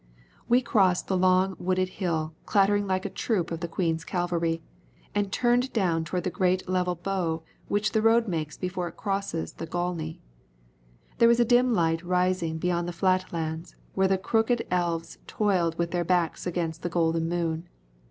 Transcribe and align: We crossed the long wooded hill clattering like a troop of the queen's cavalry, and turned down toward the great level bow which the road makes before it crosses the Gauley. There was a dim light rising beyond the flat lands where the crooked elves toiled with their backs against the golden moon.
We 0.49 0.61
crossed 0.63 1.05
the 1.07 1.15
long 1.15 1.55
wooded 1.59 1.89
hill 1.89 2.33
clattering 2.47 2.87
like 2.87 3.05
a 3.05 3.07
troop 3.09 3.51
of 3.51 3.59
the 3.59 3.67
queen's 3.67 4.03
cavalry, 4.03 4.63
and 5.13 5.31
turned 5.31 5.71
down 5.73 6.05
toward 6.05 6.23
the 6.23 6.31
great 6.31 6.67
level 6.67 6.95
bow 6.95 7.43
which 7.67 7.91
the 7.91 8.01
road 8.01 8.27
makes 8.27 8.57
before 8.57 8.87
it 8.87 8.97
crosses 8.97 9.53
the 9.53 9.67
Gauley. 9.67 10.19
There 11.19 11.27
was 11.29 11.39
a 11.39 11.45
dim 11.45 11.71
light 11.75 12.01
rising 12.03 12.57
beyond 12.57 12.87
the 12.87 12.93
flat 12.97 13.31
lands 13.31 13.75
where 13.93 14.07
the 14.07 14.17
crooked 14.17 14.65
elves 14.71 15.19
toiled 15.27 15.77
with 15.77 15.91
their 15.91 16.03
backs 16.03 16.47
against 16.47 16.81
the 16.81 16.89
golden 16.89 17.29
moon. 17.29 17.69